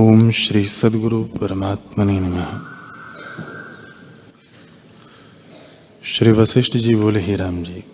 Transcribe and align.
ओम 0.00 0.30
श्री 0.30 0.66
सदगुरु 0.66 1.24
परमात्मने 1.24 2.20
नमः। 2.20 2.60
श्री 6.04 6.32
वशिष्ठ 6.32 6.76
जी 6.76 6.94
बोले, 6.94 7.20
ही 7.20 7.34
राम 7.34 7.62
जी 7.62 7.84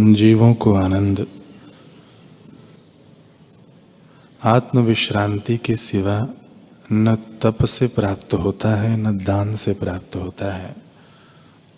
जीवों 0.00 0.54
को 0.54 0.74
आनंद 0.74 1.26
आत्म 4.44 4.80
विश्रांति 4.80 5.56
के 5.56 5.74
सिवा 5.74 6.28
न 6.92 7.14
तप 7.42 7.64
से 7.64 7.86
प्राप्त 7.86 8.34
होता 8.34 8.74
है, 8.74 8.96
न 8.96 9.24
दान 9.24 9.56
से 9.56 9.72
प्राप्त 9.74 10.16
होता 10.16 10.52
है, 10.52 10.76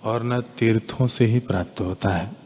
और 0.04 0.22
न 0.22 0.40
तीर्थों 0.40 1.06
से 1.06 1.26
ही 1.26 1.38
प्राप्त 1.38 1.80
होता 1.80 2.08
है। 2.08 2.36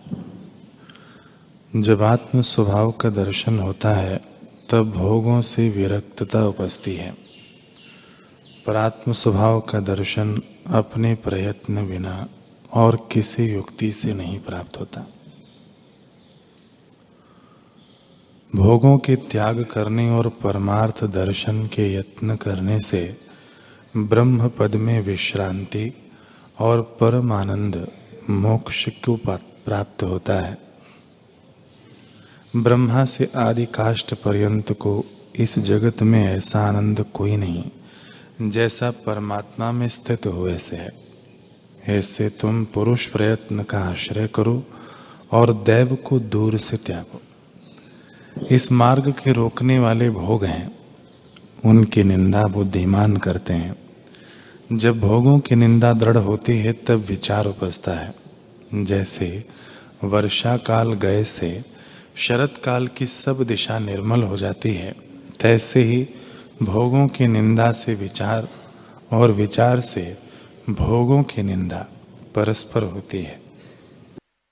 जब 1.76 2.02
आत्म 2.02 2.40
स्वभाव 2.42 2.90
का 2.90 3.10
दर्शन 3.10 3.58
होता 3.58 3.94
है 3.94 4.31
तब 4.72 4.90
भोगों 4.90 5.42
से 5.42 5.68
विरक्तता 5.68 6.46
उपजती 6.46 6.96
है। 6.96 7.16
पर 8.66 8.76
आत्म 8.76 9.12
स्वभाव 9.12 9.60
का 9.60 9.80
दर्शन 9.80 10.42
अपने 10.66 11.14
प्रयत्न 11.14 11.88
बिना 11.88 12.28
और 12.72 13.08
किसी 13.12 13.44
युक्ति 13.44 13.92
से 13.92 14.14
नहीं 14.14 14.40
प्राप्त 14.40 14.80
होता। 14.80 15.06
भोगों 18.56 18.98
के 18.98 19.16
त्याग 19.16 19.64
करने 19.64 20.10
और 20.10 20.28
परमार्थ 20.28 21.04
दर्शन 21.04 21.66
के 21.66 21.94
यत्न 21.94 22.36
करने 22.36 22.80
से 22.80 23.16
ब्रह्म 23.96 24.48
पद 24.48 24.74
में 24.74 25.00
विश्रांति 25.00 25.92
और 26.58 26.82
परम 26.82 27.32
आनंद 27.32 27.88
मोक्ष 28.30 28.88
को 28.88 29.16
प्राप्त 29.16 30.02
होता 30.02 30.34
है? 30.34 30.71
ब्रह्मा 32.56 33.04
से 33.04 33.30
आदि 33.36 33.66
काष्ट 33.66 34.14
पर्यंत 34.14 34.72
को 34.72 35.04
इस 35.36 35.58
जगत 35.58 36.02
में 36.02 36.24
ऐसा 36.24 36.60
आनंद 36.60 37.04
कोई 37.14 37.36
नहीं, 37.36 38.50
जैसा 38.50 38.90
परमात्मा 38.90 39.72
में 39.72 39.88
स्थित 39.88 40.26
हो 40.26 40.48
ऐसे 40.48 40.76
है। 40.76 40.90
ऐसे 41.88 42.28
तुम 42.28 42.64
पुरुष 42.64 43.06
प्रयत्न 43.06 43.62
का 43.62 43.78
आश्रय 43.78 44.28
करो 44.34 44.66
और 45.32 45.52
दैव 45.52 45.94
को 45.94 46.18
दूर 46.20 46.58
से 46.58 46.76
त्यागो। 46.76 47.20
इस 48.50 48.72
मार्ग 48.72 49.10
के 49.12 49.32
रोकने 49.32 49.78
वाले 49.78 50.10
भोग 50.10 50.44
हैं, 50.44 50.76
उनकी 51.64 52.02
निंदा 52.02 52.42
बुद्धिमान 52.42 53.16
करते 53.16 53.52
हैं। 53.52 53.76
जब 54.72 55.00
भोगों 55.00 55.38
की 55.38 55.54
निंदा 55.54 55.92
दृढ़ 55.92 56.16
होती 56.16 56.58
है, 56.58 56.72
तब 56.72 57.04
विचार 57.08 57.46
उपजता 57.46 57.92
है। 57.92 58.14
जैसे 58.74 59.44
वर्षा 60.04 60.56
काल 60.56 60.92
गए 60.92 61.24
से 61.24 61.71
शरत 62.16 62.54
काल 62.64 62.88
की 62.88 63.06
सब 63.06 63.42
दिशा 63.42 63.78
निर्मल 63.78 64.22
हो 64.22 64.36
जाती 64.36 64.74
है। 64.74 64.94
तैसे 65.40 65.82
ही 65.82 66.08
भोगों 66.62 67.08
की 67.08 67.26
निंदा 67.26 67.72
से 67.72 67.94
विचार 67.94 68.48
और 69.12 69.30
विचार 69.30 69.80
से 69.80 70.18
भोगों 70.70 71.22
की 71.22 71.42
निंदा 71.42 71.86
परस्पर 72.34 72.82
होती 72.82 73.18
है। 73.18 73.40